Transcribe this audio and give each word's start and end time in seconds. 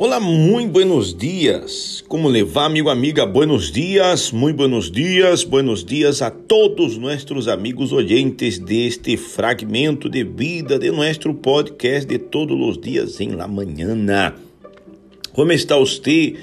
Olá, 0.00 0.20
muito 0.20 0.70
buenos 0.70 1.12
dias. 1.12 2.04
Como 2.06 2.28
levar, 2.28 2.66
amigo, 2.66 2.88
amiga? 2.88 3.26
Buenos 3.26 3.72
dias, 3.72 4.30
muito 4.30 4.58
buenos 4.58 4.92
dias, 4.92 5.42
buenos 5.42 5.84
dias 5.84 6.22
a 6.22 6.30
todos 6.30 6.96
nossos 6.96 7.48
amigos 7.48 7.92
oyentes 7.92 8.60
deste 8.60 9.16
fragmento 9.16 10.08
de 10.08 10.22
vida 10.22 10.78
de 10.78 10.92
nosso 10.92 11.34
podcast 11.34 12.06
de 12.06 12.16
todos 12.16 12.56
os 12.56 12.80
dias 12.80 13.20
em 13.20 13.30
la 13.30 13.48
manhã. 13.48 14.32
Como 15.32 15.50
está 15.50 15.76
você? 15.76 16.36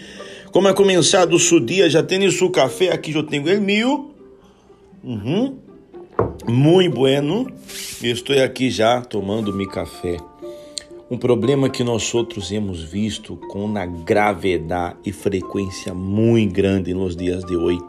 Como 0.51 0.67
ha 0.67 0.73
começado 0.73 1.33
o 1.37 1.39
seu 1.39 1.61
dia? 1.61 1.89
Já 1.89 2.03
tem 2.03 2.29
seu 2.29 2.49
café? 2.49 2.91
Aqui 2.91 3.13
eu 3.13 3.23
tenho 3.23 3.57
o 3.57 3.61
meu. 3.61 4.11
Uhum. 5.01 5.55
Muito 6.45 6.93
bueno. 6.93 7.49
Estou 8.03 8.37
aqui 8.37 8.69
já 8.69 8.99
tomando 8.99 9.53
meu 9.53 9.69
café. 9.69 10.17
Um 11.07 11.19
problema 11.19 11.69
que 11.69 11.83
nós 11.83 12.15
outros 12.15 12.49
temos 12.49 12.81
visto 12.81 13.37
com 13.51 13.63
uma 13.63 13.85
gravidade 13.85 14.97
e 15.05 15.11
frequência 15.11 15.93
muito 15.93 16.51
grande 16.51 16.95
nos 16.95 17.15
dias 17.15 17.45
de 17.45 17.55
hoje. 17.55 17.79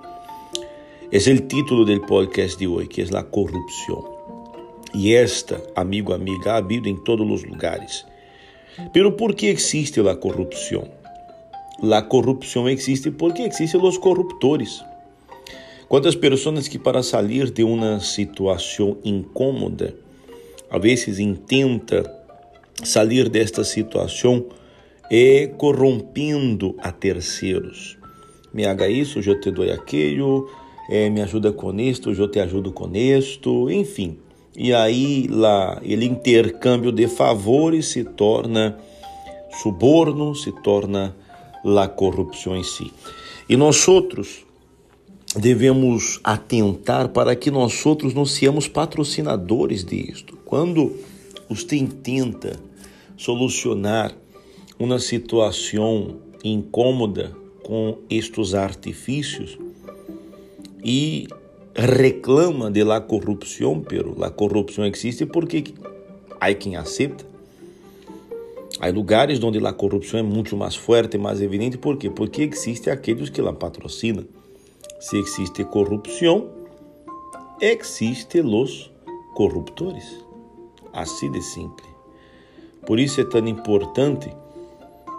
É 1.11 1.17
o 1.17 1.41
título 1.41 1.87
do 1.87 1.99
podcast 2.03 2.59
de 2.59 2.69
hoje, 2.69 2.89
que 2.89 3.01
é 3.01 3.05
a 3.17 3.23
corrupção. 3.23 4.05
E 4.93 5.15
esta, 5.15 5.63
amigo, 5.75 6.13
amiga, 6.13 6.53
ha 6.53 6.57
habido 6.59 6.91
em 6.91 6.97
todos 7.05 7.27
os 7.31 7.43
lugares. 7.43 8.05
Pero 8.93 9.11
por 9.13 9.35
que 9.35 9.47
existe 9.47 9.99
a 9.99 10.15
corrupção? 10.15 10.87
A 11.91 12.03
corrupção 12.03 12.69
existe 12.69 13.11
porque 13.11 13.41
existem 13.41 13.81
os 13.81 13.97
corruptores. 13.97 14.85
Quantas 15.89 16.15
pessoas 16.15 16.69
que 16.69 16.79
para 16.79 17.03
sair 17.03 17.51
de 17.51 17.65
uma 17.65 17.99
situação 17.99 18.99
incômoda, 19.03 19.97
a 20.69 20.77
vezes 20.77 21.19
intenta 21.19 22.26
sair 22.83 23.29
desta 23.29 23.65
situação 23.65 24.47
é 25.11 25.47
corrompendo 25.47 26.75
a 26.79 26.91
terceiros. 26.91 27.97
Me 28.53 28.67
haga 28.67 28.89
isso, 28.89 29.21
eu 29.21 29.41
te 29.41 29.51
dou 29.51 29.71
aquilo, 29.71 30.49
é, 30.89 31.11
me 31.11 31.21
ajuda 31.21 31.53
com 31.53 31.79
isto, 31.79 32.13
eu 32.13 32.29
te 32.29 32.41
ajudo 32.41 32.73
com 32.73 32.91
isto, 32.95 33.71
enfim. 33.71 34.19
E 34.57 34.73
aí 34.73 35.27
lá, 35.29 35.79
ele 35.83 36.07
intercâmbio 36.07 36.91
de 36.91 37.07
favores 37.07 37.89
se 37.89 38.03
torna 38.05 38.79
suborno, 39.63 40.35
se 40.35 40.51
torna 40.51 41.15
la 41.65 41.89
corrupção 41.89 42.57
em 42.57 42.63
si. 42.63 42.93
E 43.49 43.57
nós 43.57 43.87
outros 43.87 44.45
devemos 45.37 46.19
atentar 46.25 47.09
para 47.11 47.37
que 47.37 47.51
nós 47.51 47.85
outros 47.85 48.15
não 48.15 48.25
sejamos 48.25 48.67
patrocinadores 48.67 49.85
disto. 49.85 50.39
Quando 50.45 50.97
você 51.49 51.87
tenta 52.03 52.59
solucionar 53.17 54.15
uma 54.79 54.99
situação 54.99 56.17
incômoda 56.45 57.35
com 57.63 57.99
estes 58.11 58.55
artifícios 58.55 59.59
e 60.85 61.27
reclama 61.75 62.71
de 62.71 62.85
la 62.85 63.01
corrupção, 63.01 63.81
pero 63.81 64.15
la 64.19 64.31
corrupção 64.31 64.87
existe 64.87 65.27
porque 65.27 65.65
há 66.41 66.53
quem 66.55 66.77
aceita. 66.77 67.27
Há 68.79 68.89
lugares 68.89 69.43
onde 69.43 69.65
a 69.65 69.73
corrupção 69.73 70.21
é 70.21 70.23
muito 70.23 70.57
mais 70.57 70.77
forte, 70.77 71.17
mais 71.17 71.41
evidente, 71.41 71.79
por 71.79 71.97
quê? 71.97 72.11
Porque 72.11 72.43
existe 72.43 72.91
aqueles 72.91 73.31
que 73.31 73.41
la 73.41 73.53
patrocinam. 73.53 74.25
Se 75.01 75.19
existe 75.19 75.65
corrupção, 75.65 76.51
existe 77.61 78.43
los 78.43 78.91
corruptores. 79.35 80.26
Assim 80.97 81.31
de 81.31 81.43
simples. 81.43 81.89
Por 82.87 82.99
isso 82.99 83.21
é 83.21 83.25
tão 83.25 83.47
importante 83.47 84.35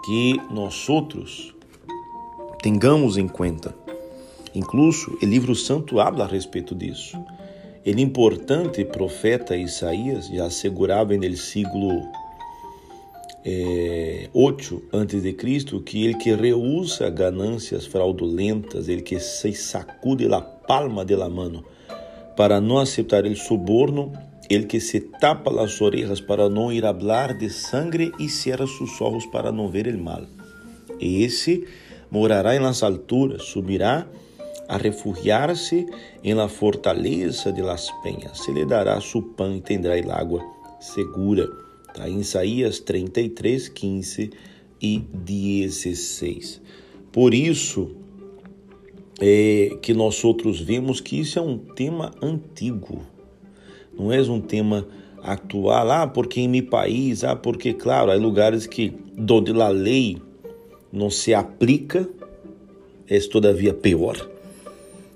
que 0.04 0.42
nós 0.50 0.90
outros 0.90 1.54
tenhamos 2.62 3.16
em 3.16 3.28
conta. 3.28 3.76
Incluso 4.56 5.18
o 5.22 5.26
livro 5.26 5.54
santo 5.54 6.00
habla 6.00 6.26
a 6.26 6.28
respeito 6.28 6.74
disso. 6.74 7.16
Ele 7.86 8.02
importante 8.02 8.84
profeta 8.84 9.56
Isaías 9.56 10.28
já 10.28 10.46
assegurava 10.46 11.16
no 11.16 12.12
é, 13.46 14.30
8 14.34 14.84
antes 14.92 15.22
de 15.22 15.32
Cristo 15.34 15.80
que 15.80 16.06
ele 16.06 16.16
que 16.16 16.34
rehúsa 16.34 17.10
ganâncias 17.10 17.86
fraudulentas, 17.86 18.90
ele 18.90 19.02
que 19.02 19.20
se 19.20 19.54
sacude 19.54 20.26
a 20.34 20.42
palma 20.42 21.06
de 21.06 21.16
la 21.16 21.30
mano 21.30 21.64
para 22.36 22.60
não 22.60 22.78
aceitar 22.78 23.26
o 23.26 23.36
suborno 23.36 24.12
ele 24.50 24.66
que 24.66 24.80
se 24.80 25.00
tapa 25.00 25.52
as 25.62 25.82
orelhas 25.82 26.22
para 26.22 26.50
não 26.50 26.72
ir 26.72 26.86
hablar 26.86 27.34
de 27.34 27.50
sangre 27.50 28.12
e 28.20 28.30
cierra 28.30 28.66
seus 28.66 29.00
olhos 29.02 29.26
para 29.26 29.52
não 29.52 29.68
ver 29.68 29.88
o 29.88 29.98
mal. 30.02 30.24
Esse 31.00 31.66
morará 32.10 32.56
em 32.56 32.60
las 32.60 32.82
alturas, 32.84 33.44
subirá 33.44 34.08
a 34.68 34.78
refugiar-se 34.78 35.86
em 36.24 36.34
la 36.34 36.48
fortaleza 36.48 37.52
de 37.52 37.62
las 37.62 37.92
penhas. 38.04 38.40
Se 38.40 38.52
lhe 38.52 38.66
dará 38.66 39.00
su 39.02 39.22
pão 39.36 39.56
e 39.56 39.62
tendrá 39.62 39.98
el 39.98 40.12
água 40.12 40.44
segura. 40.80 41.48
Está 41.88 42.10
em 42.10 42.20
Isaías 42.20 42.80
33, 42.80 43.70
15 43.70 44.32
e 44.82 45.00
16. 45.00 46.62
Por 47.12 47.34
isso 47.34 47.92
é 49.20 49.78
que 49.82 49.94
nós 49.94 50.24
outros 50.24 50.60
vemos 50.60 51.02
que 51.02 51.20
isso 51.20 51.40
é 51.40 51.42
um 51.42 51.58
tema 51.58 52.14
antigo 52.22 53.17
não 53.98 54.12
é 54.12 54.22
um 54.22 54.40
tema 54.40 54.88
atual, 55.24 55.92
ah, 55.92 56.08
porque 56.08 56.42
em 56.42 56.48
meu 56.48 56.66
país, 56.66 57.24
ah, 57.24 57.36
porque, 57.36 57.74
claro, 57.74 58.12
há 58.12 58.16
lugares 58.16 58.68
que, 58.68 58.94
onde 59.18 59.52
a 59.62 59.68
lei 59.70 60.18
não 60.92 61.10
se 61.10 61.34
aplica, 61.34 62.08
é 63.10 63.20
todavia 63.20 63.74
pior. 63.74 64.16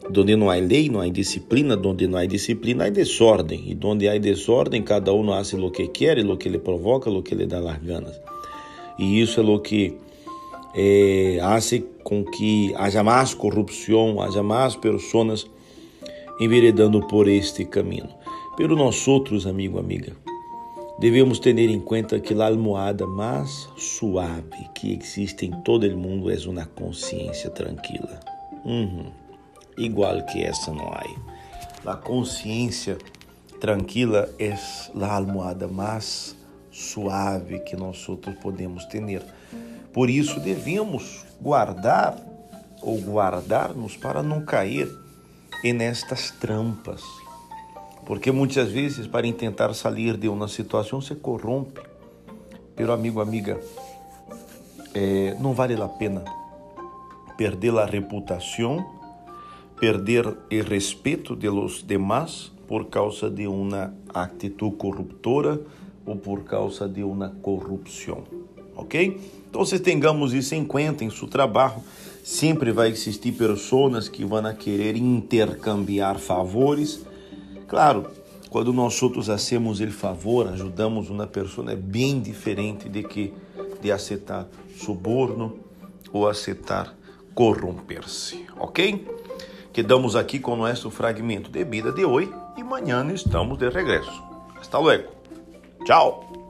Onde 0.05 0.35
não 0.35 0.49
há 0.49 0.55
lei, 0.55 0.89
não 0.89 0.99
há 0.99 1.07
disciplina, 1.07 1.79
onde 1.83 2.07
não 2.07 2.17
há 2.17 2.25
disciplina, 2.25 2.85
há 2.85 2.89
desordem. 2.89 3.63
E 3.67 3.85
onde 3.85 4.09
há 4.09 4.17
desordem, 4.17 4.81
cada 4.81 5.13
um 5.13 5.31
hace 5.31 5.55
o 5.55 5.69
que 5.69 5.87
quer, 5.87 6.17
o 6.25 6.37
que 6.37 6.49
lhe 6.49 6.57
provoca, 6.57 7.09
o 7.09 7.21
que 7.21 7.35
lhe 7.35 7.45
dá 7.45 7.59
las 7.59 7.81
ganas. 7.81 8.19
E 8.97 9.21
isso 9.21 9.39
é 9.39 9.43
o 9.43 9.59
que 9.59 9.93
é, 10.75 11.39
hace 11.41 11.85
com 12.03 12.23
que 12.23 12.73
haja 12.75 13.03
mais 13.03 13.33
corrupção, 13.33 14.21
haja 14.21 14.43
mais 14.43 14.75
pessoas 14.75 15.45
enveredando 16.39 17.07
por 17.07 17.27
este 17.27 17.65
caminho. 17.65 18.20
Pero 18.61 18.75
nós 18.75 19.07
outros, 19.07 19.47
amigo, 19.47 19.79
amiga, 19.79 20.15
devemos 20.99 21.39
ter 21.39 21.57
em 21.57 21.79
conta 21.79 22.19
que 22.19 22.31
a 22.39 22.45
almohada 22.45 23.07
mais 23.07 23.67
suave 23.75 24.69
que 24.75 24.93
existe 24.93 25.47
em 25.47 25.51
todo 25.63 25.87
o 25.87 25.97
mundo 25.97 26.29
é 26.29 26.37
uma 26.47 26.67
consciência 26.67 27.49
tranquila. 27.49 28.19
Uhum. 28.63 29.09
Igual 29.79 30.23
que 30.27 30.43
essa 30.43 30.71
não 30.71 30.89
há. 30.89 31.03
A 31.83 31.95
consciência 31.95 32.99
tranquila 33.59 34.29
é 34.37 34.53
a 34.53 35.11
almohada 35.11 35.67
mais 35.67 36.37
suave 36.69 37.61
que 37.61 37.75
nós 37.75 38.07
outros 38.07 38.35
podemos 38.35 38.85
ter. 38.85 39.23
Por 39.91 40.07
isso 40.07 40.39
devemos 40.39 41.25
guardar 41.41 42.15
ou 42.79 43.01
guardar-nos 43.01 43.97
para 43.97 44.21
não 44.21 44.45
cair 44.45 44.87
nestas 45.63 46.29
trampas 46.29 47.01
porque 48.05 48.31
muitas 48.31 48.69
vezes, 48.69 49.07
para 49.07 49.31
tentar 49.33 49.73
sair 49.73 50.17
de 50.17 50.27
uma 50.27 50.47
situação, 50.47 51.01
se 51.01 51.15
corrompe. 51.15 51.81
Pero, 52.75 52.91
amigo, 52.91 53.21
amiga, 53.21 53.59
eh, 54.93 55.35
não 55.39 55.53
vale 55.53 55.79
a 55.81 55.87
pena 55.87 56.23
perder 57.37 57.77
a 57.77 57.85
reputação, 57.85 58.85
perder 59.79 60.27
o 60.27 60.63
respeito 60.67 61.35
de 61.35 61.49
los 61.49 61.81
demás 61.81 62.51
por 62.67 62.85
causa 62.85 63.29
de 63.29 63.47
uma 63.47 63.93
atitude 64.13 64.75
corruptora 64.75 65.59
ou 66.05 66.15
por 66.15 66.43
causa 66.43 66.87
de 66.87 67.03
uma 67.03 67.29
corrupção, 67.41 68.23
ok? 68.75 69.19
Então, 69.49 69.65
se 69.65 69.79
tengamos 69.79 70.33
isso 70.33 70.55
em 70.55 70.63
conta 70.63 71.03
em 71.03 71.09
seu 71.09 71.27
trabalho, 71.27 71.81
sempre 72.23 72.71
vai 72.71 72.89
existir 72.89 73.33
pessoas 73.33 74.07
que 74.07 74.23
vão 74.23 74.53
querer 74.53 74.95
intercambiar 74.95 76.19
favores 76.19 77.05
Claro, 77.71 78.07
quando 78.49 78.73
nós 78.73 79.01
outros 79.01 79.29
hacemos 79.29 79.79
ele 79.79 79.93
favor, 79.93 80.45
ajudamos 80.49 81.09
uma 81.09 81.25
pessoa, 81.25 81.71
é 81.71 81.75
bem 81.77 82.19
diferente 82.19 82.89
de 82.89 83.01
que 83.01 83.33
de 83.81 83.89
aceitar 83.89 84.45
suborno 84.75 85.57
ou 86.11 86.27
aceitar 86.27 86.93
corromper-se, 87.33 88.45
ok? 88.59 89.07
Quedamos 89.71 90.17
aqui 90.17 90.37
com 90.37 90.51
o 90.51 90.57
nosso 90.57 90.91
fragmento 90.91 91.49
de 91.49 91.63
vida 91.63 91.93
de 91.93 92.03
hoje 92.03 92.29
e 92.57 92.61
amanhã 92.61 93.09
estamos 93.13 93.57
de 93.57 93.69
regresso. 93.69 94.21
Hasta 94.59 94.77
luego. 94.77 95.07
Tchau. 95.85 96.40